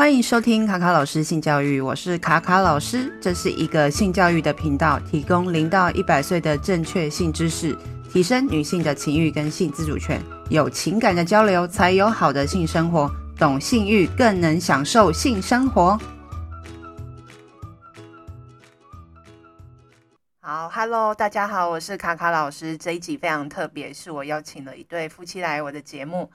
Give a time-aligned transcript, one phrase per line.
[0.00, 7.76] 欢迎收听卡卡老师性教育，我是卡卡老师，这是一个性教育的频道，提供零到一百岁的正确性知识，
[8.10, 10.18] 提升女性的情欲跟性自主权，
[10.48, 16.00] 有情感的交流才有好的性生活，懂性欲更能享受性生活。
[20.40, 26.30] 好，Hello，大家好，我是卡卡老师，这一集非常特别，是我邀请了一对夫妻来我的节目。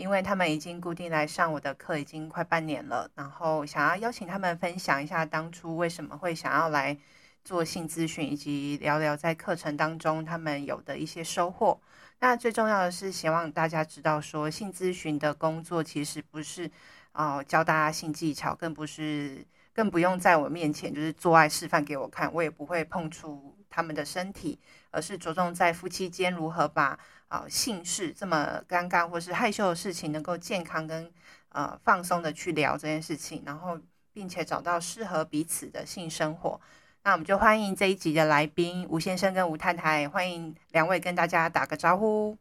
[0.00, 6.96] 因为他们已经固定来上我的课，已经快半年了，然后想要邀请他们分享一下当初为什么会想要来
[7.44, 11.78] 做性咨询，以及聊聊在课程当中他们有的一些收获。
[12.20, 16.70] 那最重要的是，希望大家知道说，性咨询的工作其实不是
[17.12, 24.58] 哦、教大家性技巧，更不是更不用在我面前就是做爱示范给我看，我也不会碰触他们的身体，
[24.90, 26.98] 而是着重在夫妻间如何把。
[27.30, 31.08] 啊，性事这么尴尬或是害羞的事情，能够健康跟
[31.50, 33.78] 呃放松的去聊这件事情，然后
[34.12, 36.60] 并且找到适合彼此的性生活。
[37.04, 42.36] 那我们就欢迎这一集的来宾吴先生跟吴太太，欢迎两位跟大家打个招呼。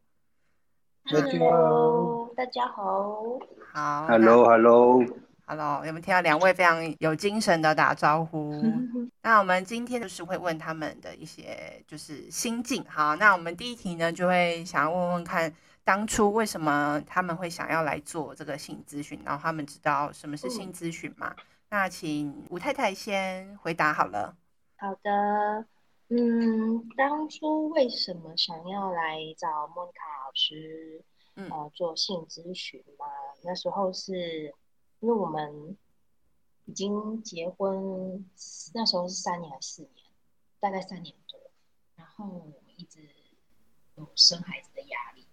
[1.06, 3.40] Hello，大家好。
[3.72, 4.08] 好。
[4.08, 4.98] Hello，Hello。
[4.98, 8.54] Hello，有没有听到两位非常有精神的打招呼？
[9.24, 12.86] 那我们今天就是会问他们的一些就是心境。
[12.88, 15.52] 好，那我们第一题呢，就会想要问问看，
[15.84, 19.20] 当初为什么他们会想要来做这个性咨询？
[19.26, 21.34] 然后他们知道什么是性咨询吗？
[21.38, 24.36] 嗯、那请吴太太先回答好了。
[24.78, 25.66] 好的，
[26.10, 31.04] 嗯，当初为什么想要来找莫妮卡老师，
[31.36, 33.06] 嗯、呃，做性咨询嘛？
[33.44, 34.54] 那时候是。
[35.02, 35.78] 因为我们
[36.66, 38.30] 已经结婚，
[38.74, 40.06] 那时候是三年还是四年？
[40.60, 41.40] 大概三年多。
[41.96, 43.10] 然后我们一直
[43.96, 45.26] 有生孩子的压力。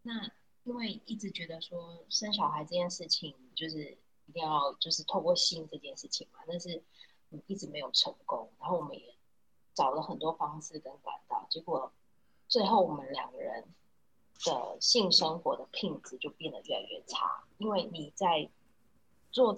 [0.00, 0.32] 那
[0.64, 6.82] 因为一直觉得说生小孩这件事情，就是一定要就是透过性这件事情嘛，但是
[7.46, 8.50] 一直没有成功。
[8.58, 9.14] 然后我们也
[9.74, 11.92] 找了很多方式跟管道，结果
[12.48, 13.68] 最后我们两个人
[14.46, 18.50] 的性生活的品质就变得越来越差，因为你在。
[19.32, 19.52] 做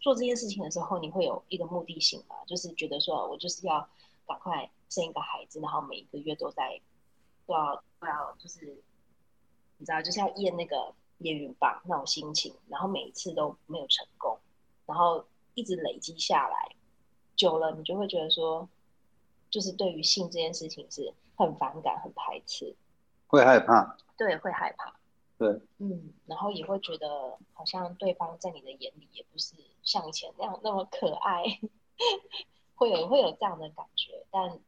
[0.00, 2.36] 做这件事情的时候，你会有一个目的性嘛？
[2.46, 3.86] 就是觉得说，我就是要
[4.26, 6.80] 赶快生一个孩子，然后每一个月都在
[7.46, 8.80] 都要都要，就是
[9.76, 14.38] 你知道，就是要验那个验孕棒那种心情，然后每一次都没有成功，
[14.86, 16.76] 然后一直累积下来，
[17.34, 18.68] 久了你就会觉得说，
[19.50, 22.74] 就是对于性这件事情是很反感、很排斥，
[23.26, 24.94] 会害怕，对，会害怕。
[25.38, 29.54] 对，嗯，然后也会觉得好像对方在你的眼里也不是
[29.84, 31.44] 像以前那样那么可爱，
[32.74, 34.26] 会有会有这样的感觉。
[34.32, 34.58] 但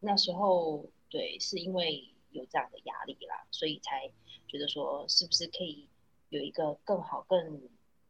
[0.00, 4.10] 那时候对，是因为有这样的压力啦，所以才
[4.48, 5.88] 觉得说是不是可以
[6.28, 7.62] 有一个更好、更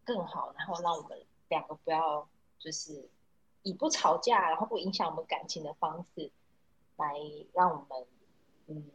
[0.04, 2.26] 更好，然后让我们两个不要
[2.58, 3.10] 就是
[3.62, 6.32] 以不吵架，然后不影响我们感情的方式，
[6.96, 7.14] 来
[7.52, 8.06] 让我们
[8.68, 8.90] 嗯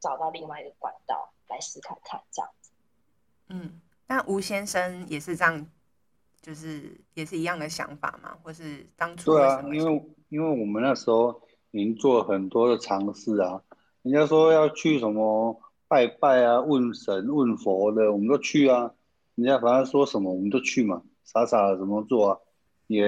[0.00, 1.30] 找到另外一个管道。
[1.50, 2.70] 来试看看这样子，
[3.48, 5.66] 嗯，那吴先生也是这样，
[6.40, 8.38] 就是也是一样的想法嘛？
[8.40, 13.60] 或是当初对啊，因为因为我们那时候已经做很多的尝试啊，
[14.02, 18.94] 人家说要去什么拜拜啊、问神问佛的，我们都去啊。
[19.34, 22.38] 人家反正说什么我们都去嘛，傻傻的怎么做啊？
[22.86, 23.04] 也，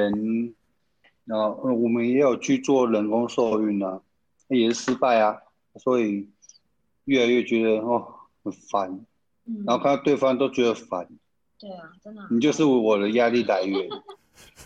[1.25, 4.03] 然后我们也有去做人工受孕啊，
[4.49, 5.41] 也是失败啊，
[5.77, 6.29] 所以
[7.05, 8.15] 越来越觉得哦。
[8.45, 9.07] 很烦，
[9.65, 11.07] 然后看到对方都觉得烦，
[11.61, 13.89] 对啊，真的，你就是我的压力来源，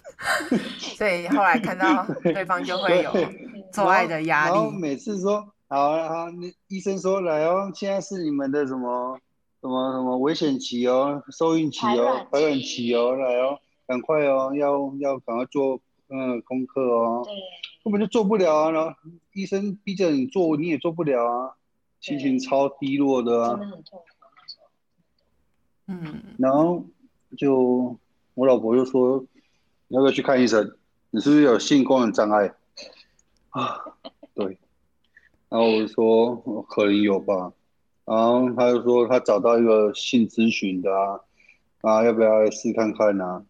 [0.80, 3.12] 所以后来看到对方就会有
[3.70, 4.54] 做爱的压力。
[4.54, 9.20] 然后每次说好啊好，你医生说来哦，现在是你们的什么
[9.60, 12.94] 什么什么危险期哦，受孕期哦，排卵期。
[12.94, 17.34] 哦，来哦，赶快哦，要要赶快做嗯功课哦，对，
[17.84, 18.90] 根本就做不了啊，然后
[19.34, 21.52] 医生逼着你做，你也做不了啊。
[22.06, 24.04] 心情超低落的啊，真的很痛苦
[24.36, 24.68] 那时候。
[25.88, 26.84] 嗯，然后
[27.36, 27.98] 就
[28.34, 29.24] 我老婆就说，
[29.88, 30.76] 你要不要去看医生？
[31.10, 32.54] 你是不是有性功能障碍
[33.50, 33.76] 啊？
[34.34, 34.56] 对。
[35.48, 36.36] 然后我就说
[36.68, 37.52] 可能有吧。
[38.04, 41.20] 然后他就说他找到一个性咨询的啊，
[41.80, 43.24] 啊，要不要来试看看呢？
[43.24, 43.42] 啊？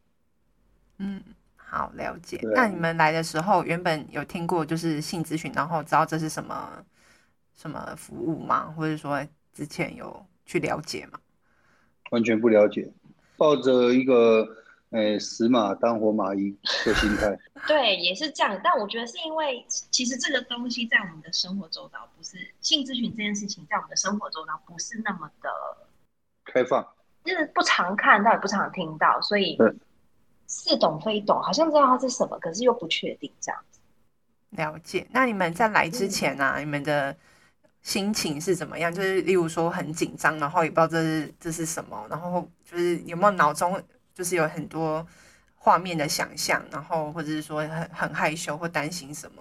[0.97, 1.23] 嗯，
[1.57, 2.41] 好，了解。
[2.55, 6.83] 那你们来的时候，原本有听过就是性咨询，然后知道这是什么？
[7.57, 8.73] 什么服务吗？
[8.77, 11.19] 或者说之前有去了解吗？
[12.11, 12.89] 完全不了解，
[13.37, 14.47] 抱着一个
[14.91, 17.37] 诶、欸、死马当活马医的心态。
[17.67, 18.61] 对，也是这样。
[18.63, 25.51] 但我觉得是因为，其实这个东西在我们的生活周遭，不是性咨询这件事情，在我们的生活周遭不是那么的
[26.45, 26.87] 开放。
[27.25, 29.59] 就是不常看到也不常听到，所以
[30.47, 33.81] 似懂非懂，好像知道它是什么，可是又不确定这样子。
[34.51, 35.09] 了解。
[35.11, 37.17] 那你们在来之前啊，嗯、你们的
[37.87, 38.93] 心情是怎么样？
[38.93, 43.81] 就是例如说很紧张，然后也不知道这是这是什么，然后就是有没有脑中
[44.13, 45.07] 就是有很多
[45.55, 49.41] 画面的想象，然后或者是说很很害羞或担心什么？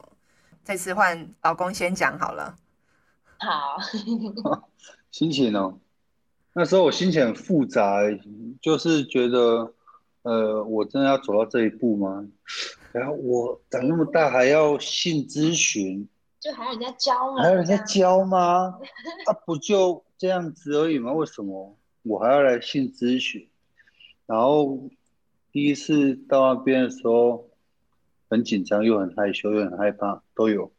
[0.63, 2.55] 这次换老公先讲好了。
[3.39, 3.79] 好，
[5.09, 5.79] 心情哦，
[6.53, 7.95] 那时候我心情很复杂，
[8.61, 9.73] 就是觉得，
[10.21, 12.23] 呃，我真的要走到这一步吗？
[12.91, 16.07] 然后我长那么大还要性咨询，
[16.45, 17.41] 就还要人家教吗？
[17.41, 18.79] 还有人家教吗？
[19.25, 21.11] 啊，不就这样子而已吗？
[21.11, 23.49] 为什么我还要来性咨询？
[24.27, 24.79] 然后
[25.51, 27.49] 第一次到那边的时候，
[28.29, 30.71] 很紧张，又很害羞，又很害怕，都有。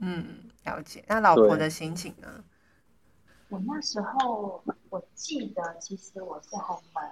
[0.00, 0.50] 嗯。
[0.64, 2.44] 了解，那老婆的心情呢？
[3.50, 4.60] 我那时候
[4.90, 7.10] 我记得，其实我是还蛮，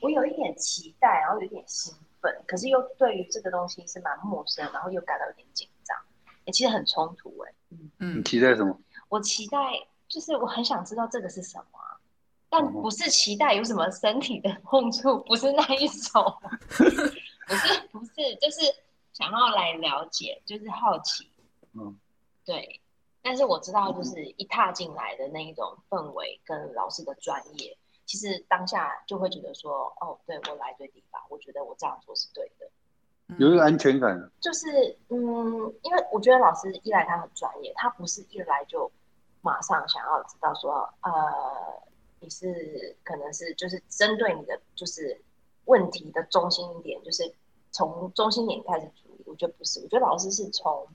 [0.00, 5.68] 我有一点期待，然后有一点兴奋，可是又对于这个东西是蛮陌生，然后又感到有点紧
[6.52, 8.78] 其实很冲突，哎，嗯嗯，你期待什么？
[9.08, 9.58] 我期待
[10.08, 11.78] 就是我很想知道这个是什么，
[12.48, 16.22] 但不是期待有什么身体的碰触，不是那一种，
[16.78, 18.60] 不是不是，就是
[19.12, 21.30] 想要来了解，就是好奇，
[21.74, 21.98] 嗯，
[22.44, 22.80] 对。
[23.22, 32.70] 但是我知道，就是一踏进来的那一种氛围跟老师的专业，其实当下就会觉得说，哦，对，我来对地方，我觉得我这样做是对的，
[33.38, 34.30] 有一个安全感。
[34.40, 35.18] 就是，嗯，
[35.82, 38.90] 因为我觉得老师一来他很专业，他不是一来就
[39.42, 41.12] 马上想要知道说，呃，
[42.20, 45.20] 你是可能是就是针对你的就是
[45.64, 47.34] 问题的中心点，就是
[47.70, 49.24] 从中心点开始处理。
[49.26, 50.86] 我觉得不是，我觉得老师是从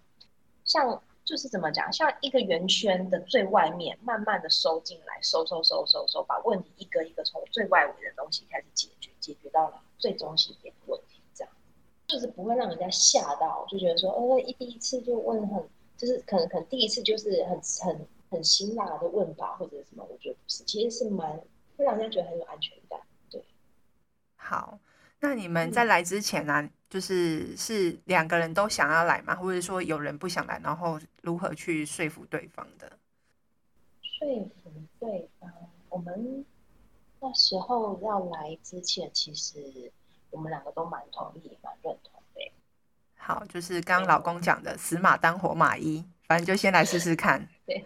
[0.64, 1.02] 像。
[1.24, 10.74] 就是怎么讲，像一个圆圈的最外面，慢慢的收进来，收收收收收，把问题一个一个从最外围的东西开始解决，解决到了最中心点
[12.12, 15.64] 就是不会让人家吓到，就觉得说，哦，一第一次就问很，
[15.98, 21.32] 就是可能可能第一次就是很很很辛辣的问法或者什么，我觉得不是，其实是蛮
[21.78, 23.00] 会让人家觉得很有安全感。
[23.30, 23.42] 对，
[24.36, 24.80] 好，
[25.22, 26.62] 那你们在来之前呢、啊？
[26.62, 29.34] 嗯就是是两个人都想要来吗？
[29.34, 32.92] 或者说有人不想来，然后如何去说服对方的？
[34.02, 34.28] 说
[34.62, 34.70] 服
[35.00, 35.50] 对方，
[35.88, 36.46] 我们
[37.22, 39.90] 那时候要来之前，其实
[40.32, 42.52] 我们两个都蛮同意、蛮认同的。
[43.18, 47.48] 好，就是刚刚老公讲的“死马当活马医”，反正就先来试试看。
[47.66, 47.86] 对，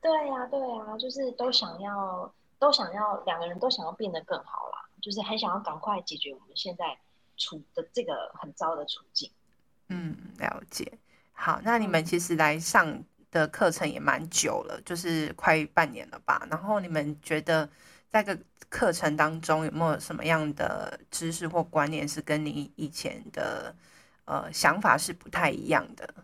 [0.00, 6.98] 对呀、啊，对呀、啊，就是都想要，都想要，两个人都想要变得更好啦，就是很想要赶快解决我们现在。
[7.40, 9.30] 处的这个很糟的处境，
[9.90, 10.98] 嗯，了解。
[11.30, 16.44] 好，那你们其实来上的课程也蛮久了，就是快半年了吧？
[16.50, 17.70] 然后你们觉得
[18.10, 23.74] 在这个课程当中有没有什么样的知识或观念是跟你以前的
[24.24, 26.14] 呃想法是不太一样的？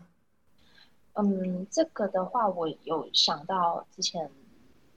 [1.13, 4.29] 嗯，这个的话，我有想到之前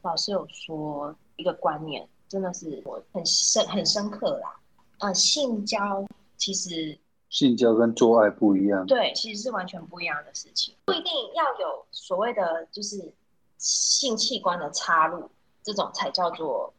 [0.02, 4.56] 老师有说一个观念，真的是我很深很深刻啦。
[4.98, 6.04] 呃，性交
[6.36, 6.98] 其实
[7.30, 13.14] 性交跟做爱不一样，对，其实是完全不一样的事情，不一定要有所谓的就是
[13.58, 15.30] 性器官的插入，
[15.62, 16.74] 这种才叫做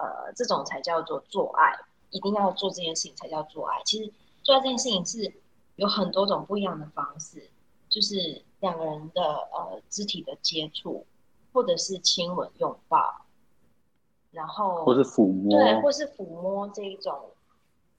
[0.00, 1.78] 呃，这种才叫做做爱，
[2.10, 3.82] 一定要做这件事情才叫做爱。
[3.84, 4.10] 其实
[4.42, 5.32] 做爱这件事情是
[5.76, 7.50] 有很多种不一样的方式，
[7.88, 11.06] 就是两个人的呃肢体的接触，
[11.52, 13.26] 或者是亲吻、拥抱，
[14.32, 17.18] 然后或是抚摸，对，或是抚摸这一种。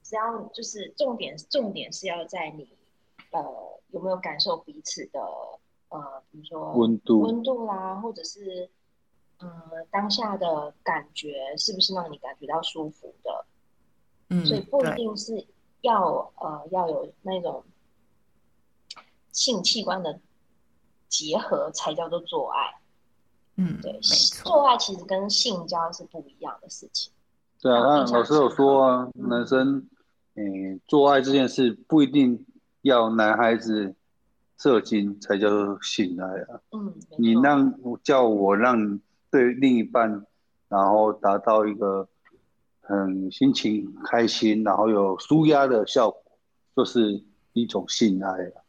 [0.04, 2.68] 只要就是重点，重点是要在你，
[3.32, 3.42] 呃，
[3.92, 5.22] 有没有感受彼此的，
[5.88, 8.70] 呃，比如说温度、温度啦，或者是，
[9.42, 13.46] 呃，当下的感觉是不是让你感觉到舒服的？
[14.30, 15.46] 嗯，所以不一定是
[15.82, 17.64] 要呃要有那种
[19.32, 20.20] 性器官的
[21.08, 22.82] 结合才叫做做爱。
[23.56, 24.00] 嗯，对，
[24.44, 27.12] 做爱其实跟性交是不一样的事情。
[27.62, 29.88] 对啊，那老师有说啊，嗯、男生。
[30.34, 32.46] 嗯，做爱这件事不一定
[32.84, 33.94] 要男孩子
[34.58, 36.62] 射精才叫做性爱啊。
[36.72, 38.98] 嗯，你让叫我让
[39.32, 40.26] 对另一半，
[40.68, 42.08] 然后达到一个
[42.82, 46.22] 很心情开心，然后有舒压的效果，
[46.76, 47.24] 就是
[47.54, 48.66] 一种性爱了。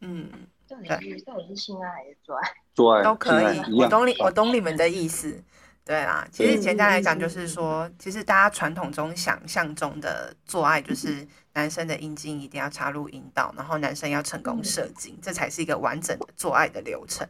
[0.00, 0.30] 嗯，
[0.68, 2.48] 到底是到底是性爱还是做爱？
[2.74, 5.42] 做爱都可以，我懂你，我懂你们的意思。
[5.86, 17.28] 对啊，其实简单来讲就是说，其实大家传统中想象中的做爱，就是男生的阴茎一定要插入阴道，然后男生要成功射精，这才是一个完整的做爱的流程。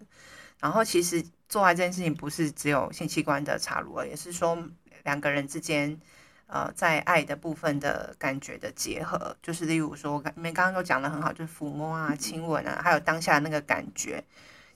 [0.61, 4.57] 然后其实做爱这件事情不是只有性器官的插入，而也是说
[5.05, 6.01] 两个人之间
[6.47, 14.25] 呃在爱的部分的感觉的结合，就是例如说，你们刚刚都讲的很好，就是抚摸啊、亲吻啊，还有当下那个感觉，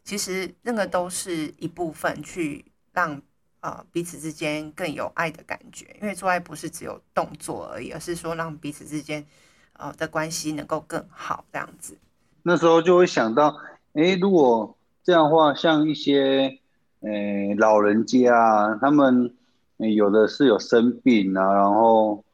[0.05, 3.21] 其实那个都是一部分去让
[3.61, 9.25] 呃彼此之间更有爱的感觉，因为做爱不是只有动作而已，而是说让彼此之间
[9.73, 11.97] 呃的关系能够更好这样子。
[12.43, 13.57] 那时候就会想到，
[13.95, 14.78] 哎，如果
[15.09, 16.59] 这样的话，像一些。
[17.01, 19.33] 诶，老人家啊，他们
[19.77, 22.25] 有的是有生病啊，然后，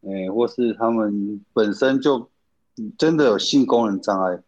[0.00, 2.30] 诶，或是他们本身就
[2.96, 4.40] 真的有性功能障碍，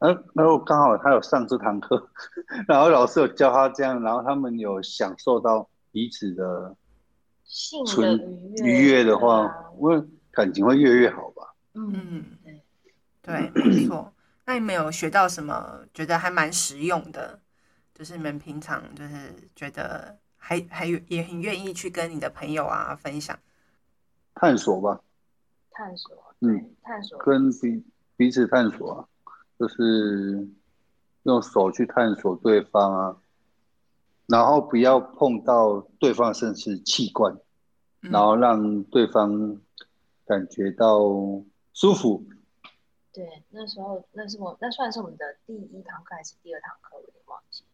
[0.00, 2.08] 呃，然后刚好他有上这堂课，
[2.66, 6.74] 然后老师有教他这样，然后他们有享受到彼此的
[7.44, 8.18] 性的
[8.64, 11.54] 愉悦的话，我、啊、感情会越来越好吧？
[11.74, 12.24] 嗯，
[13.20, 14.10] 对，没错。
[14.50, 15.78] 那你们有学到什么？
[15.94, 17.38] 觉得还蛮实用的？
[17.94, 23.38] 就是你们平常就是觉得还还有也很愿意去跟你的朋友啊分享，
[24.34, 25.02] 探索吧，
[25.70, 27.84] 探索，嗯，探索，跟彼
[28.16, 29.06] 彼此探索啊，
[29.56, 30.48] 就是
[31.22, 33.16] 用手去探索对方啊，
[34.26, 37.32] 然后不要碰到对方甚至器官，
[38.02, 39.60] 嗯，然后让对方
[40.26, 40.98] 感觉到
[41.72, 42.26] 舒服。
[43.12, 46.96] 对，那时候那是我那算是我们的第一堂课还是第二堂课？
[46.96, 47.64] 我有点忘记。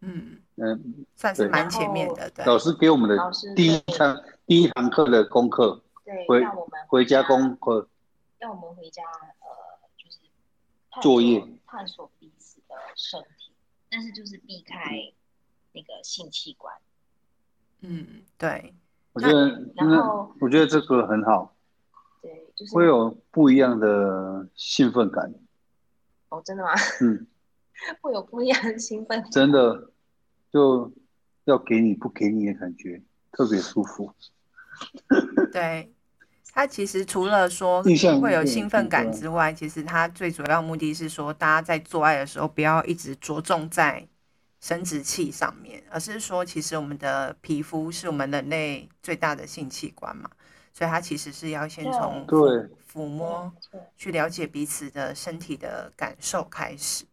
[0.00, 2.30] 嗯嗯，算是蛮前面的。
[2.30, 3.16] 对，老师给我们的
[3.54, 7.88] 第一堂第一堂课的功课，对，回让我们回家功课，
[8.38, 9.02] 让我们回家
[9.40, 10.18] 呃，就是
[11.00, 13.52] 作业探索彼此的身体，
[13.88, 15.12] 但是就是避开
[15.72, 16.74] 那个性器官。
[17.80, 18.74] 嗯，对，
[19.12, 21.55] 我觉得，然后我觉得这个很好，对，
[22.56, 25.32] 就是会有不一样的兴奋感。
[26.30, 26.70] 哦，真的吗？
[27.02, 27.26] 嗯，
[28.00, 29.92] 会有不一样的兴奋，真的。
[30.52, 30.90] 就
[31.44, 34.10] 要给你不给你的感觉特别舒服。
[35.52, 35.92] 对，
[36.54, 37.82] 他其实除了说
[38.22, 44.08] 会有兴奋感之外，其实他最主要目的是说，大家在做爱的时候不要一直着重在
[44.58, 50.30] 生殖器上面，而是说，其实我们的皮肤是我们人类最大的性器官嘛，
[50.76, 52.38] 所以他其实是要先从对
[52.92, 53.50] 抚摸
[53.96, 57.06] 去了解彼此的身体的感受开始。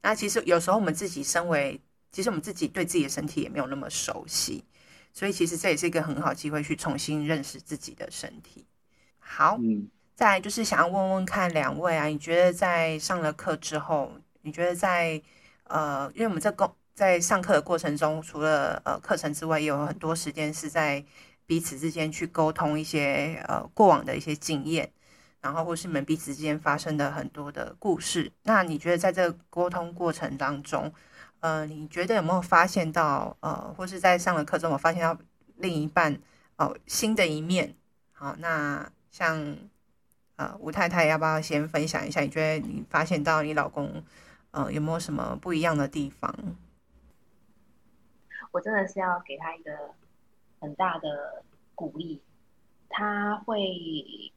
[0.00, 1.80] 那其实有时候我们自己身为
[2.12, 4.64] 其实我们自己对自己的身体也没有那么熟悉，
[5.12, 8.64] 所以其实这也是一个很好机会去重新认识自己的身体。
[9.18, 14.12] 好，嗯，再来就是想要问问看两位啊，你觉得在上了课之后，
[14.42, 15.20] 你觉得在
[15.64, 21.04] 呃，因为我们在工在上课的过程中，除了呃课程之外，也有很多时间是在
[21.50, 24.88] 彼此之间去沟通一些呃过往的一些经验，
[25.40, 28.30] 然后或是你们彼此之间发生的很多的故事。
[28.44, 30.92] 那你觉得在这个沟通过程当中，
[31.40, 35.18] 呃，你觉得有没有发现到呃，或是在上了课中，我发现到
[35.56, 36.16] 另一半
[36.54, 37.74] 哦、新的一面？
[38.12, 39.56] 好，那像
[40.36, 42.20] 呃吴太太，要不要先分享一下？
[42.20, 44.04] 你觉得你发现到你老公
[44.52, 46.32] 呃有没有什么不一样的地方？
[48.52, 49.72] 我真的是要给他一个
[50.60, 51.42] 很大的
[51.74, 52.20] 鼓励，
[52.88, 53.74] 他会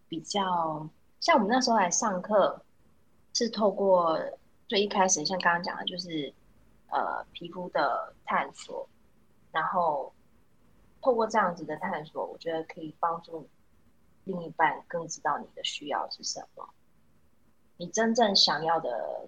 [0.07, 0.89] 比较
[1.19, 2.63] 像我们那时候来上课，
[3.33, 4.19] 是透过
[4.67, 6.33] 最一开始像刚刚讲的，就是。
[6.95, 8.87] 呃，皮肤的探索，
[9.51, 10.13] 然后
[11.01, 13.49] 透过这样子的探索，我觉得可以帮助
[14.25, 16.69] 另一半更知道你的需要是什么。
[17.77, 19.27] 你真正想要的，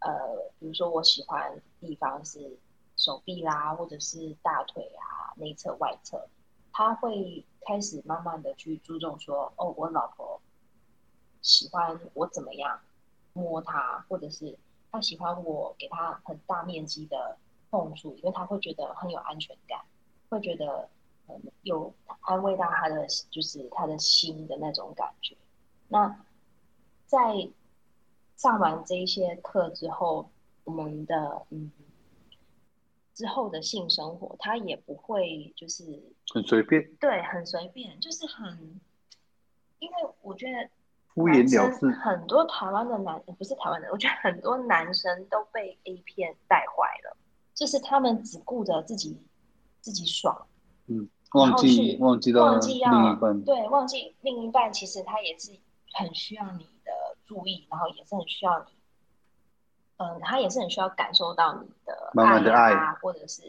[0.00, 0.10] 呃，
[0.58, 2.58] 比如说我喜欢地方是
[2.96, 6.28] 手臂啦，或者是大腿啊，内侧、外侧，
[6.72, 10.40] 他会开始慢慢的去注重说，哦，我老婆
[11.40, 12.80] 喜欢我怎么样
[13.32, 14.58] 摸她，或者是。
[14.92, 17.36] 他喜欢我给他很大面积的
[17.70, 19.78] 碰触，因为他会觉得很有安全感，
[20.30, 20.88] 会觉得
[21.64, 25.36] 有安慰到他的就是他的心的那种感觉。
[25.88, 26.24] 那
[27.04, 27.46] 在
[28.36, 30.30] 上完这一些课之后，
[30.64, 31.70] 我们的嗯
[33.16, 35.82] 之后的性生活，他也不会就是
[36.32, 38.78] 很随便，对，很随便，就是很，
[39.80, 40.70] 因为我觉得。
[41.16, 47.16] 敷衍了事，很多台湾的男，不是台湾的，我觉得很多男生都被 A 片带坏了，
[47.54, 49.18] 就是他们只顾着自己
[49.80, 50.46] 自己爽，
[50.88, 55.52] 嗯，忘记忘记到忘记要另一半，对，忘记另一半其实他也是
[55.94, 58.75] 很需要你的注意，然后也是很需要你，
[59.98, 61.68] 嗯，他也是很需要感受到你
[62.44, 63.42] 的爱啊，或者是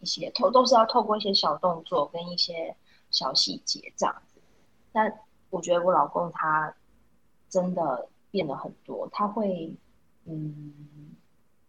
[0.00, 2.76] 一些透都是要透过一些小动作跟一些
[3.10, 4.40] 小细节这样子。
[4.92, 6.74] 但我觉得我老公他。
[7.48, 9.72] 真的变得很多，他会
[10.24, 10.74] 嗯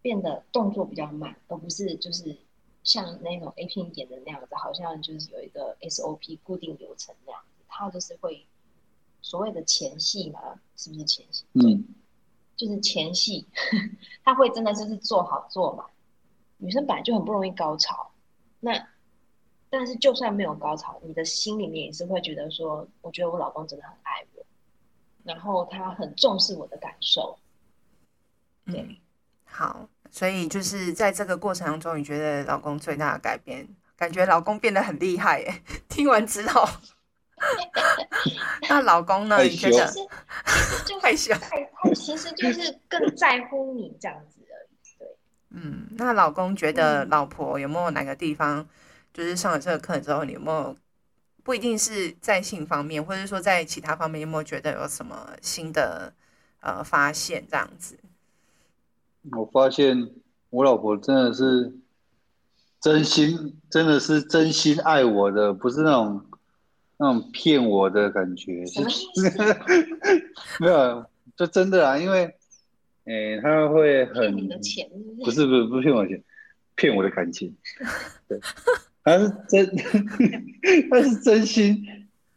[0.02, 2.36] 变得动作比较慢，而不是就是
[2.84, 7.64] 像那种 A 片演的那样子，好像就是有一个 SOP 固定流程那样子。
[7.70, 8.46] 他就是会
[9.22, 11.46] 所谓的前戏嘛，是不是前戏？
[11.54, 11.86] 嗯，
[12.58, 13.48] 就是前戏，
[14.26, 15.86] 他会真的就是做好做嘛。
[16.58, 18.12] 女生本来就很不容易高潮，
[18.60, 18.88] 那
[19.70, 24.46] 但是就算没有高潮，你的心里面也是会觉得说，我觉得我老公真的很爱我，
[25.24, 27.38] 然后他很重视我的感受。
[28.66, 28.98] 对，嗯，
[29.46, 29.88] 好。
[30.10, 35.62] 所以就是在这个过程当中，你觉得老公最大的改变，感觉老公变得很厉害耶。
[35.90, 36.66] 听完之后，
[38.70, 39.42] 那老公呢？
[39.44, 39.88] 你觉得
[41.02, 41.34] 害羞？
[41.34, 44.98] 他其实就是更在乎你这样子而已。
[44.98, 45.08] 对，
[45.52, 48.68] 嗯，那老公觉得老婆有没有哪个地方，
[49.14, 50.76] 就是上了这个课之后，你有没有
[51.44, 56.14] 不一定是在性方面，或者说在其他方面，有没有觉得有什么新的
[56.62, 57.98] 呃发现这样子？
[59.32, 60.10] 我发现
[60.50, 61.74] 我老婆真的是
[62.82, 66.26] 真心，真的是真心爱我的，不是那种
[66.98, 68.64] 那种骗我的感觉。
[70.60, 72.34] 没有，就真的啊，因为，
[73.06, 74.36] 诶，他会很
[75.24, 76.24] 不是不是不骗我钱，
[76.76, 77.56] 骗我的感情。
[78.28, 78.40] 对，
[79.04, 79.66] 他是真，
[80.90, 81.86] 他是真心，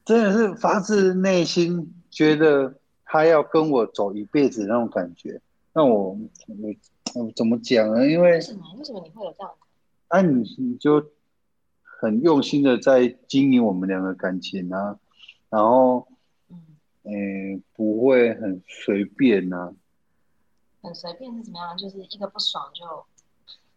[0.04, 2.74] 真的是发自内心觉得
[3.04, 5.40] 他要跟我走一辈子那种感觉。
[5.72, 6.10] 那我
[6.48, 6.74] 我
[7.14, 8.06] 我怎么讲呢？
[8.06, 8.60] 因为为什么？
[8.78, 9.52] 为什么你会有这样？
[10.08, 11.00] 啊，你你就
[12.00, 14.98] 很用心的在经营我们两个感情啊，
[15.50, 16.08] 然后，
[16.48, 16.56] 嗯，
[17.02, 19.72] 诶，不会很随便呐、啊。
[20.82, 21.76] 很随便是怎么样？
[21.76, 22.84] 就是一个不爽就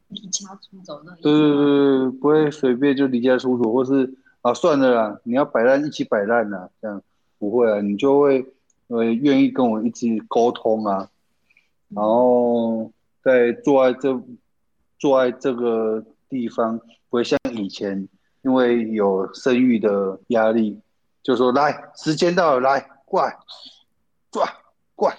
[0.08, 1.22] 离家出走那种。
[1.22, 7.04] 对对对，不会随便就离家出走，或是啊算了啦，你要摆烂一起摆烂呐，这样
[7.38, 8.46] 不会啊，你就会
[8.88, 11.10] 呃愿意跟我一起沟通啊。
[11.90, 12.90] 然后
[13.22, 14.18] 在做爱这
[14.98, 18.08] 做爱这个地方，不会像以前，
[18.44, 20.80] 因为有生育的压力，
[21.22, 23.38] 就说来时间到了，来过来
[24.32, 24.48] 拽
[24.96, 25.18] 过来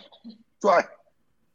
[0.61, 0.89] 拽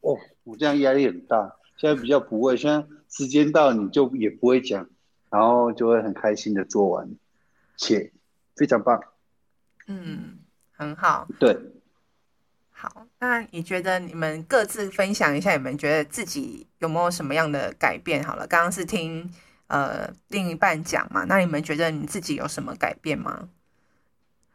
[0.01, 1.55] 哦，我这样压力很大。
[1.77, 4.89] 现在比较不会，现在时间到你就也不会讲，
[5.29, 7.10] 然后就会很开心的做完，
[7.77, 8.12] 且
[8.55, 9.01] 非常棒。
[9.88, 10.39] 嗯，
[10.71, 11.27] 很好。
[11.39, 11.58] 对。
[12.71, 18.23] 好，那你觉得你们各自分享一下，你们觉得自己有没有什么样的改变？
[18.23, 19.29] 好了，刚刚是听
[19.69, 23.49] 呃另一半讲嘛，那你们觉得你自己有什么改变吗？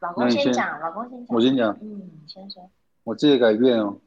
[0.01, 2.71] 老公先讲，老公先讲，我先讲，嗯，你先说。
[3.03, 3.99] 我自己改变哦，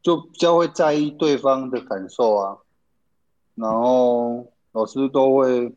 [0.00, 2.56] 就比较会在意对方的感受啊，
[3.56, 5.74] 然后老师都会，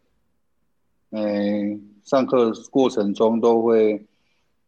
[1.09, 4.05] 诶，上课过程中都会，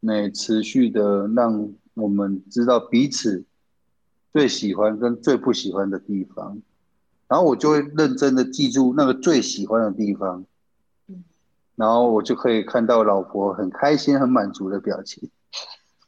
[0.02, 1.72] 诶，持续的让。
[1.96, 3.46] 我们知道彼此
[4.34, 6.62] 最喜欢跟最不喜欢的地方，
[7.28, 10.46] 然后我就会认真的记住那个最喜欢的地方，
[11.08, 11.24] 嗯
[11.76, 15.30] 然后我就可以看到老婆很开心、很满足的表情，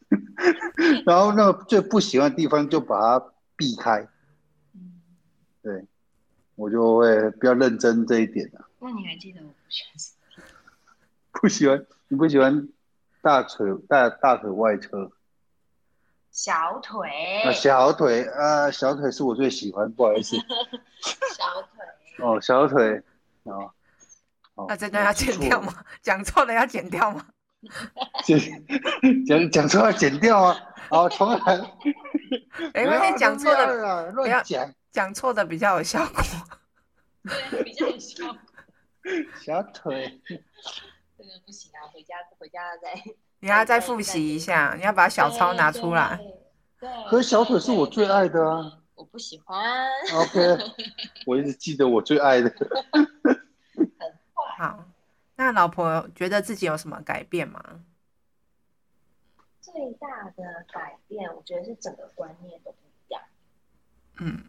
[1.05, 3.25] 然后那个最不喜欢的地方就把它
[3.55, 4.07] 避开，
[4.73, 5.01] 嗯
[5.61, 5.85] 对，
[6.55, 8.65] 我就会比较认真这一点啊。
[8.79, 10.43] 那你还记得我不喜欢什么？
[11.41, 12.69] 不喜欢，你不喜欢
[13.21, 15.11] 大腿大大腿外侧。
[16.37, 17.09] 小腿，
[17.51, 20.35] 小腿，啊，小腿是我最喜欢，不好意思。
[21.35, 23.01] 小腿，哦，小腿，
[23.45, 23.73] 哦，
[24.67, 25.73] 那真的要剪掉吗？
[26.03, 27.25] 讲错了要剪掉吗？
[28.23, 28.39] 剪
[29.25, 30.55] 讲讲错要剪掉啊！
[30.91, 31.39] 好，重来。
[32.75, 36.23] 哎， 因为讲错的不要讲，讲错的比较有效果。
[37.49, 38.37] 对，比较有效果。
[39.43, 40.21] 小腿，
[41.17, 42.93] 这个不行啊，回家回家再。
[43.39, 46.19] 你要再复习一下，你要把小抄拿出来。
[46.79, 48.79] 对，可是小腿是我最爱的啊。
[48.95, 49.87] 我不喜欢。
[50.15, 50.57] OK，
[51.27, 52.49] 我一直记得我最爱的。
[52.91, 53.07] 很
[54.57, 54.85] 好，
[55.35, 57.81] 那老婆觉得自己有什么改变吗？
[59.61, 63.21] 最大的改变，我觉得是整个观念都不一样。
[64.19, 64.45] 嗯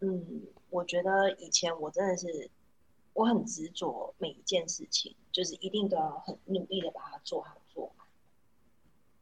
[0.00, 2.50] 嗯，我觉得以前我真的是
[3.14, 7.56] 我很执着每一件事情，就是一定都要很努力的把它做好。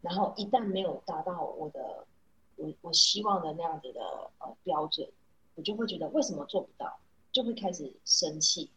[0.03, 2.07] 然后一旦没有达到我的
[2.57, 4.01] 我我希望的那样子的
[4.39, 5.09] 呃标准，
[5.55, 6.99] 我就会觉得为什么做不到，
[7.33, 8.71] 就会开始生气，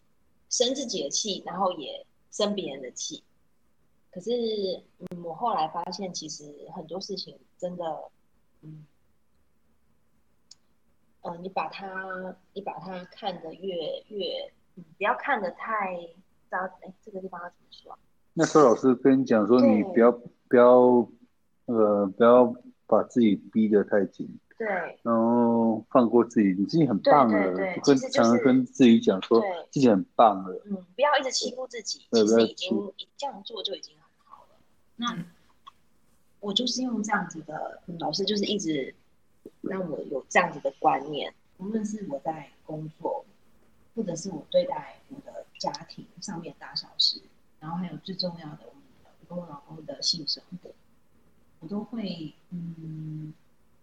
[0.49, 3.23] 生自己的气，然后也生别人的气。
[4.11, 4.31] 可是
[4.99, 7.83] 嗯，我后来发现，其实很多事情真的，
[8.61, 8.85] 嗯，
[11.21, 15.97] 呃，你把它你把它看得越越，嗯，不要看得太
[16.49, 16.57] 糟。
[16.81, 17.99] 哎，这个地方要怎么说啊？
[18.33, 21.05] 那时候老师跟你讲说，你不要不要，
[21.65, 22.53] 呃，不要
[22.87, 24.67] 把自己逼得太紧，对，
[25.03, 34.49] 然后放过自己，你自己很棒了，对对对，跟常常跟自己讲说自己很棒了，嗯，不要一直欺负自己，其实已经这样做就已经很好了。
[34.95, 35.25] 那
[36.39, 38.93] 我就是用这样子的，嗯、老师就是一直
[39.61, 43.25] 让我有这样子的观念，无论是我在工作，
[43.95, 47.19] 或者是我对待我的家庭上面大小事，
[47.59, 50.69] 然后还有最重要的，我们的我跟我老公的性生活，
[51.59, 53.33] 我都会嗯，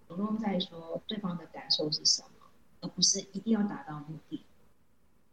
[0.08, 2.46] 我都在说对方的感受是什么，
[2.80, 4.42] 而不是一定要达到目的。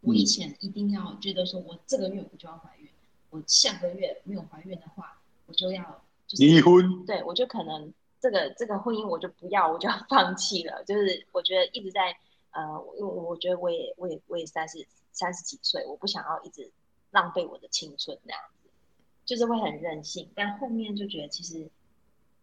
[0.00, 2.88] 我以前一定要觉得说，我这个月我就要怀孕，
[3.30, 6.02] 我下个月没有怀孕的话，我就要。
[6.38, 10.84] 离婚，对，我就可能这个这个婚姻我就不要，我就要放弃了。
[10.84, 12.16] 就是我觉得一直在
[12.52, 16.70] 呃，因为我觉得我也我也我也三十三十几岁，我不想要一直
[17.10, 18.70] 浪费我的青春那样子，
[19.24, 20.30] 就是会很任性。
[20.36, 21.68] 但后面就觉得其实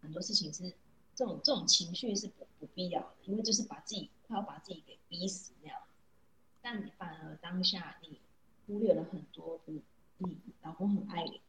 [0.07, 0.73] 很多事情是
[1.13, 5.77] 这种这种情绪是不不必要的，因为就是把自己快要把自己给逼死那样。
[6.61, 8.21] 但你反而当下你
[8.65, 9.83] 忽略了很多，你
[10.19, 11.41] 你老公很爱你。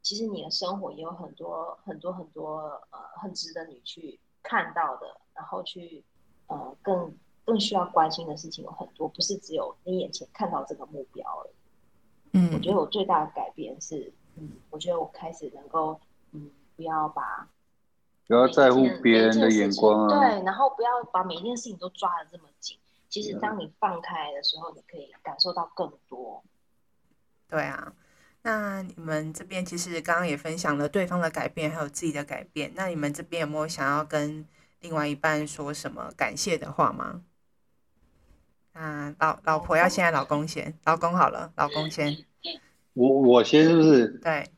[0.00, 6.04] 其实你的生活也有很多很多很多呃很值得你去看到的，然后去
[6.46, 7.12] 呃更
[7.44, 11.54] 更需要关心的事情有很多，不是只有你眼前看到这个目标而已。
[12.38, 16.00] 嗯，我觉得我最大的改变是，嗯，我觉得我开始能够
[16.30, 17.48] 嗯不要把
[18.26, 22.78] 不要在乎别人的眼光啊，对，然后不要把每一件事情都抓得这么紧。
[23.08, 26.42] 其实当你放开的时候，你可以感受到更多。
[27.48, 27.92] 对啊。
[28.46, 32.70] 那你们这边其实刚刚也分享了对方的改变，还有自己的改变。
[32.74, 34.46] 那你们这边有没有想要跟
[34.80, 37.22] 另外一半说什么感谢的话吗？
[38.74, 42.24] 啊，老老婆要先，老公先，老公好了，老公先。
[42.92, 44.08] 我我先是不是？
[44.18, 44.50] 对。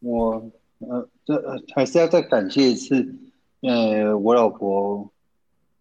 [0.00, 3.14] 我呃，这还是要再感谢一次，
[3.62, 5.10] 呃，我老婆。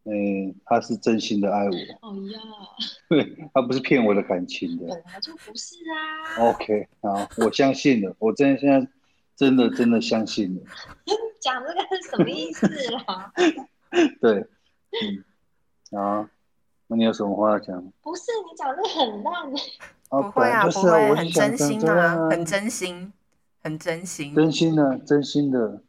[0.08, 0.14] 呃，
[0.66, 1.72] 她是真心的爱我。
[2.08, 2.40] 哦呀，
[3.10, 4.86] 对，她不是骗我的感情的。
[4.88, 6.48] 本来就不是啊。
[6.50, 8.88] OK，好，我相信了，我真的现在
[9.36, 10.62] 真的真的相信了。
[11.42, 13.34] 讲这个是什么意思啦？
[14.22, 14.46] 对，
[15.92, 16.30] 嗯，啊，
[16.86, 17.92] 那你有什么话要讲？
[18.04, 19.52] 不是，你讲这个很烂。
[20.10, 23.12] 不会啊，不会，很真心啊，很真心，
[23.66, 25.82] 很真心，真心的，真心的。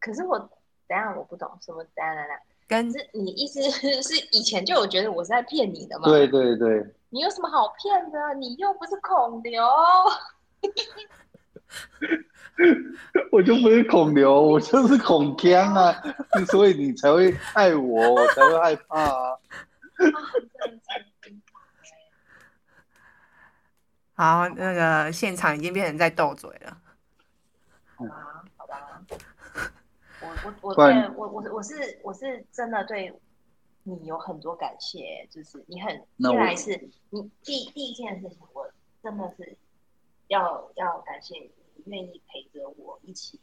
[0.00, 0.50] 可是我。
[0.88, 3.60] 等下我不懂什么，等下等下，跟是你意思
[4.00, 6.04] 是以前就有觉得我是在骗你的吗？
[6.08, 6.94] 对对对。
[7.10, 8.18] 你有什么好骗的？
[8.38, 9.64] 你又不是孔刘。
[13.32, 15.92] 我就不是孔刘，我就是孔锵啊！
[16.48, 19.36] 所以你才会爱我，我才会害怕啊。
[24.16, 26.82] 好，那个现场已经变成在斗嘴了。
[27.96, 29.04] 啊，好吧
[30.22, 33.12] 我我对我我我是我是真的对
[33.82, 38.66] 你有很多感谢，就是你很一来是你第第一件事情，我
[39.02, 39.56] 真的是
[40.28, 41.50] 要要感谢你
[41.84, 43.38] 愿意陪着我一起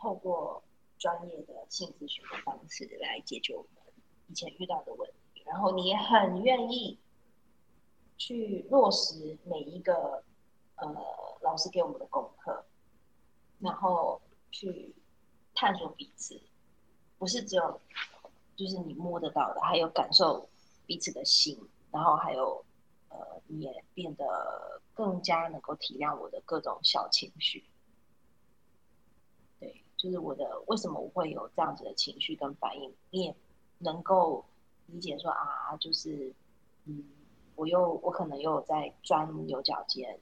[0.00, 0.62] 透过
[0.96, 3.70] 专业的性咨询的方式来解决我们
[4.28, 6.96] 以前遇到的问题，然后你也很愿意
[8.20, 10.22] 去落实每一个
[10.76, 10.86] 呃
[11.40, 12.64] 老师给我们的功课，
[13.58, 14.20] 然后
[14.52, 14.94] 去。
[15.52, 16.40] 探索彼此，
[17.18, 17.80] 不是只有
[18.56, 20.48] 就是你摸得到的，还有感受
[20.86, 21.58] 彼此的心，
[21.90, 22.64] 然后还有
[23.10, 27.64] 呃，你也变得更加能够体谅我的各种小情绪。
[29.58, 33.34] 对，就是我的为什么我会有这样子的情绪跟反应，你也
[33.78, 34.42] 能够
[34.86, 36.32] 理解说啊，就是
[36.84, 37.04] 嗯，
[37.60, 40.18] 我又我可能又在钻牛角尖，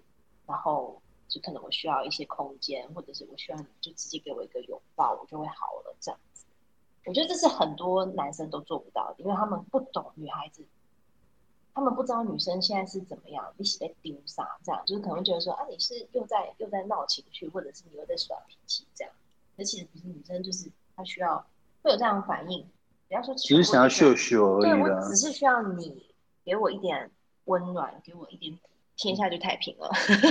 [0.46, 1.01] 然后。
[1.31, 6.46] 就可能我需要一些空间，或者是我需要你就直接给我一个拥抱，我就会好了这样子。
[7.05, 10.64] 我觉得这是很多男生都做不到的，因为他们不懂女孩子，
[11.74, 19.12] 他们不知道女生现在是怎么样，你是在丢啥这样，就是可能会觉得说啊，你是又在又在闹情绪，或者是你又在耍脾气这样。
[19.55, 21.46] 那其实不是，女生就是她需要
[21.83, 22.66] 会有这样的反应，
[23.07, 26.11] 不要说只是想要秀秀而已，对，我只是需要你
[26.42, 27.11] 给我一点
[27.48, 28.56] 温暖，给我一点。
[29.00, 29.88] 天下就太平了，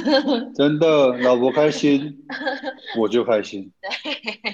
[0.54, 2.28] 真的，老婆开心，
[3.00, 3.72] 我就开心。
[3.80, 3.90] 对，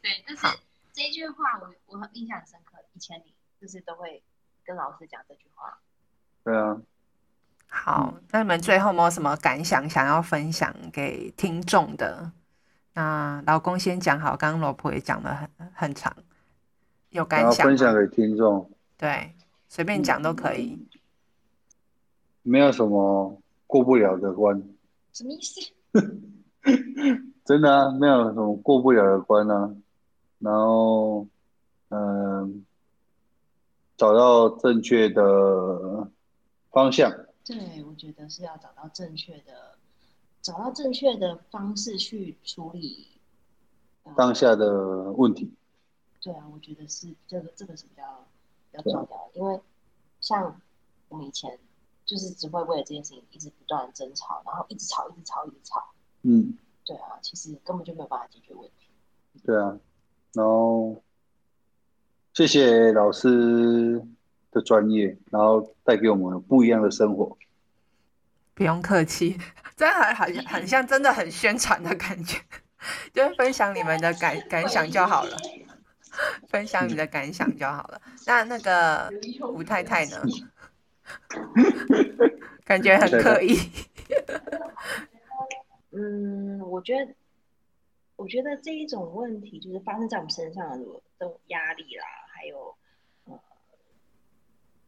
[0.00, 0.58] 对，但是
[0.94, 4.22] 这一句话我我印象很深刻，以前你就是都会
[4.64, 5.78] 跟老师讲这句话。
[6.42, 6.80] 对啊。
[7.68, 12.32] 好，那你们最后有没有什么感想想要分享给听众的？
[12.94, 16.16] 那老公先讲好，刚刚老婆也讲了很很长，
[17.10, 18.70] 有感想分享给听众。
[18.96, 19.34] 对，
[19.68, 20.88] 随便讲都可以。
[22.42, 23.36] 没有什么。
[23.66, 24.60] 过不了的关，
[25.12, 25.70] 什么意思？
[27.46, 29.76] 真的啊，没有什么过不了的关啊。
[30.40, 31.28] 然后，
[31.90, 32.50] 嗯、呃，
[33.96, 36.10] 找到正确的
[36.72, 37.12] 方向。
[37.44, 39.78] 对，我觉得是要找到正确的，
[40.42, 43.06] 找到正确的方式去处理
[44.16, 45.54] 当下的问题。
[46.20, 48.26] 对啊，我觉得是这个，这个是比较
[48.72, 49.60] 比较重要的，啊、因为
[50.20, 50.60] 像
[51.08, 51.56] 我们以前
[52.10, 55.80] 就是只会为了这件事情一直不断争吵，然后一直吵，一直吵，一直吵。
[56.22, 58.90] 嗯，对啊，其实根本就没有办法解决问题。
[59.44, 59.78] 对啊，
[60.32, 61.00] 然后
[62.34, 64.04] 谢谢老师
[64.50, 67.38] 的专业，然后带给我们不一样的生活。
[68.54, 69.38] 不用客气，
[69.76, 72.40] 这还很很像真的很宣传的感觉，
[73.14, 75.36] 就是分享你们的感感想就好了。
[76.48, 78.02] 分享你的感想就好了。
[78.26, 79.08] 那那个
[79.54, 80.20] 吴太太呢？
[82.64, 83.56] 感觉很刻意。
[85.92, 87.14] 嗯，我觉得，
[88.16, 90.78] 我觉得这一种问题就是发生在我们身上的
[91.18, 92.74] 这种压力啦，还有
[93.24, 93.40] 呃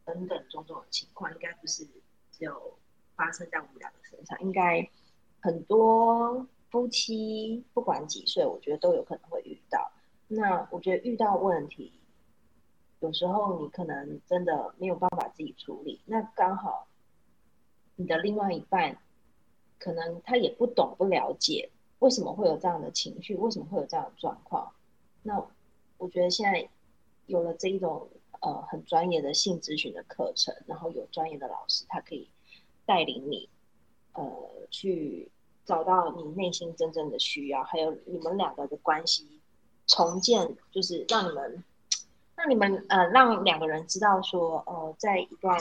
[0.04, 1.84] 等等种种情况，应该不是
[2.30, 2.78] 只有
[3.16, 4.88] 发生在我们两个身上，应该
[5.40, 9.90] 很多夫妻不管几岁，我觉得都有可能会遇到。
[10.28, 11.92] 那我觉得遇到问题，
[13.02, 16.00] 有时候你可能真的没有办法自己处理。
[16.06, 16.86] 那刚好
[17.96, 18.96] 你的另外一半，
[19.78, 24.72] 可能他也不懂不了解为什么会有这样的情绪，为什么会有这样的状况。
[25.24, 25.44] 那
[25.98, 26.68] 我觉得现在
[27.26, 28.08] 有了这一种
[28.40, 32.28] 呃很专业的性咨询的课程，然后有专业的老师，他可以
[32.86, 33.48] 带领你
[34.12, 34.24] 呃
[34.70, 35.28] 去
[35.64, 39.40] 找到你内心真正的需要，还有你们两个的关系。
[39.88, 41.64] 重建就是让你们，
[42.42, 45.56] 让你们呃，让两个人知道说，呃，在一段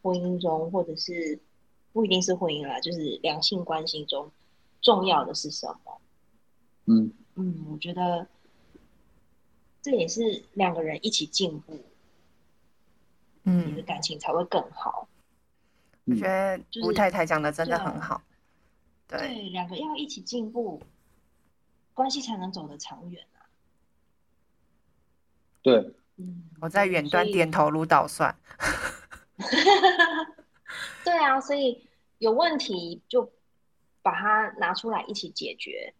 [0.00, 1.40] 婚姻中，或者是
[1.92, 4.30] 不一定是婚姻啦，就是两性关系中，
[4.80, 6.00] 重要的是什么？
[6.84, 8.28] 嗯嗯，我觉得
[9.82, 11.80] 这也是两个人一起进步，
[13.42, 15.08] 嗯，你的感情才会更好。
[16.04, 18.22] 我觉得吴太太讲的真的很好，
[19.08, 20.80] 对，对，两个要一起进步，
[21.92, 23.26] 关系才能走得长远。
[25.62, 25.94] 对，嗯，
[26.60, 28.34] 我在远端点头如捣蒜。
[31.04, 31.86] 对啊，所以
[32.18, 33.32] 有问题就
[34.02, 35.94] 把它拿出来一起解决。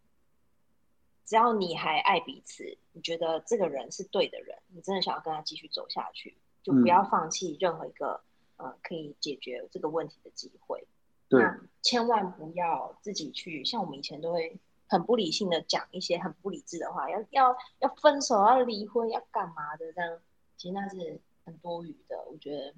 [1.24, 8.20] 只要你还爱彼此，你觉得这个人是对的人，你真的想要跟他继续走下去，就不要放弃任何一个、
[8.56, 10.86] 嗯、呃可以解决这个问题的机会。
[11.28, 14.58] 对，那千万不要自己去，像我们以前都会。
[14.90, 20.18] 很不理性的讲一些很不理智的话，要要要分手，要离婚，要干嘛的这样？
[20.56, 22.20] 其实那是很多余的。
[22.28, 22.74] 我觉得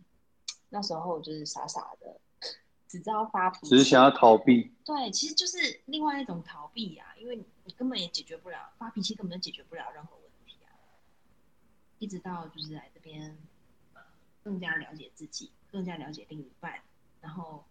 [0.68, 2.20] 那时候就是傻傻的，
[2.86, 4.70] 只知道发脾气，只是想要逃避。
[4.84, 10.68] 对，其实就是另外一种逃避啊，因为你根本也解决不了发脾气，根本就解决不了任何问题啊。
[11.98, 13.38] 一直到就是来这边，
[14.44, 16.82] 更加了解自己，更加了解另一半，
[17.22, 17.64] 然后。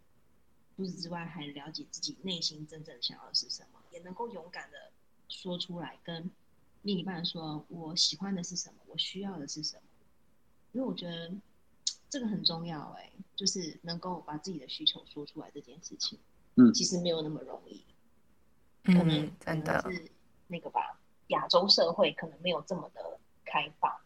[0.76, 4.90] 除此之外，还了解自己内心真正想要的是什么，也能够勇敢的
[5.28, 6.30] 说出来，跟
[6.82, 9.82] 另一半说：“我喜欢的是什么，我需要的是什么。”
[10.72, 11.30] 因为我觉得
[12.08, 16.18] 这个很重要，哎，就是能够把自己的需求说出来这件事情，
[16.56, 17.84] 嗯，其实没有那么容易，
[18.84, 20.10] 嗯，可能真的是
[20.48, 24.01] 那个吧，亚洲社会可能没有这么的开放。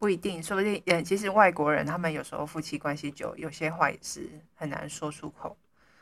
[0.00, 5.54] 不一定，说不定，嗯，其实外国人他们有时候夫妻关系久，有些话也是很难说出口。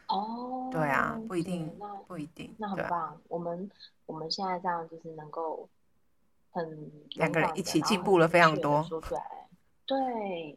[0.06, 1.68] 哦，对啊，不一定，
[2.06, 3.20] 不一定，那很棒。
[3.26, 3.68] 我们
[4.06, 5.68] 我们现在这样就是能够
[6.52, 8.84] 很两个人一起进步了非常多。
[8.84, 9.20] 说出来，
[9.84, 10.56] 对，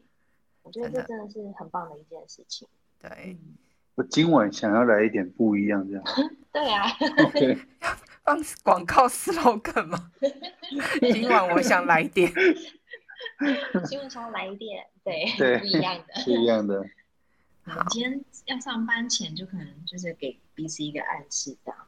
[0.62, 2.68] 我觉得这真的是很棒的一件事情。
[3.00, 3.36] 对，
[3.96, 6.04] 我今晚想要来一点不一样，这样。
[6.52, 6.86] 对啊。
[7.18, 7.58] Okay.
[8.24, 10.12] 放广告 slogan 吗？
[11.12, 12.32] 今晚我想来点。
[13.86, 16.84] 新闻上来一点，对，对不一样的，不一样的。
[17.64, 21.86] 好，今天要上班前就可能就是给彼此一个暗示，这样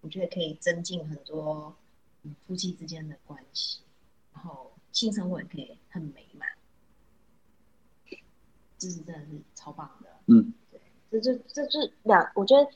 [0.00, 1.74] 我觉得可以增进很多
[2.46, 3.80] 夫妻之间的关系，
[4.34, 6.48] 然后性生活也可以很美满，
[8.78, 10.10] 这是真的是超棒的。
[10.26, 10.80] 嗯，对，
[11.10, 12.68] 这就这就两，我觉得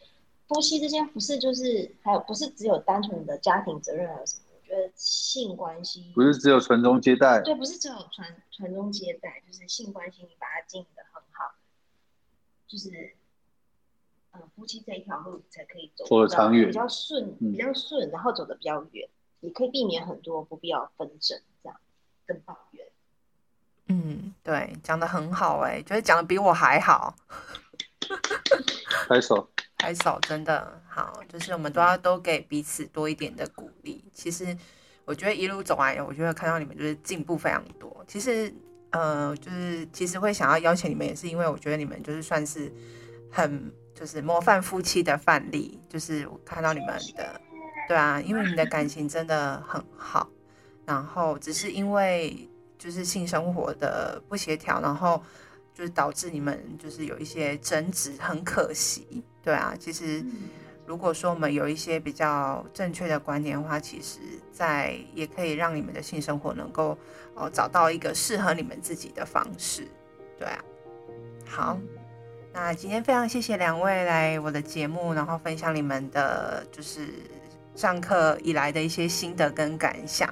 [0.48, 4.42] 夫妻之间不是就是还有不是只有单纯的家庭责任还有什么。
[4.70, 11.54] 觉得性关系不是只有传宗接代，对，不是只有传传宗接代，就是性关系，你把它经营的很好，
[12.68, 13.16] 就是，
[14.30, 19.08] 呃，夫妻这一条路才可以走走得长远，比较顺，比较顺，嗯，然后走得比较远，
[19.40, 21.80] 也可以避免很多不必要纷争，这样
[22.24, 22.86] 跟抱怨。
[23.86, 27.16] 嗯，对，讲的很好，哎，觉得讲的比我还好，
[29.08, 29.50] 拍手。
[29.80, 34.04] 拍手，真的好，就是我们都要都给彼此多一点的鼓励。
[34.12, 34.54] 其实
[35.06, 38.04] 我觉得一路走来，我觉得看到你们就是进步非常多。
[38.06, 38.52] 其实，
[38.90, 42.70] 呃，就是其实会想要邀请你们，也是因为我觉得你们就是算是
[43.30, 45.80] 很就是模范夫妻的范例。
[45.88, 47.40] 就是我看到你们的
[47.88, 50.28] 对啊，因为你们的感情真的很好，
[50.84, 52.46] 然后只是因为
[52.78, 55.22] 就是性生活的不协调，然后
[55.72, 59.24] 就是导致你们就是有一些争执，很可惜。
[59.42, 60.24] 对啊，其实
[60.86, 64.18] 如果说我们有一些比较正确的观念的话，其实
[64.52, 66.96] 在也可以让你们的性生活能够
[67.34, 69.86] 哦找到一个适合你们自己的方式。
[70.38, 70.64] 对啊，
[71.46, 71.78] 好。
[72.52, 77.06] 那今天非常谢谢两位来我的节目，然后分享你们的就是
[77.76, 80.28] 上课以来的一些心得跟感想。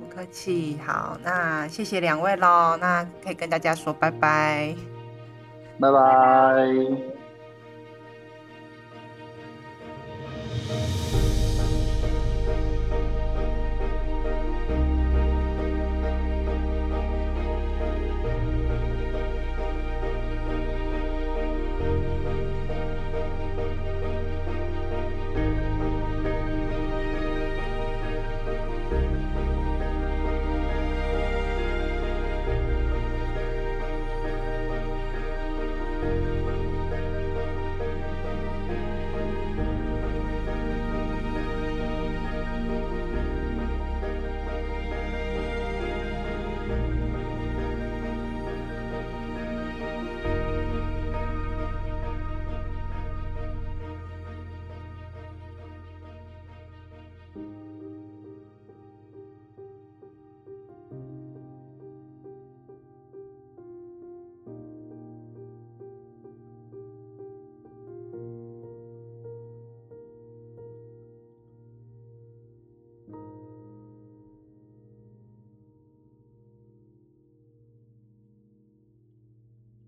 [0.00, 4.74] 不客气，好，那谢谢两位喽，那可以跟大家说拜拜，
[5.78, 7.11] 拜拜。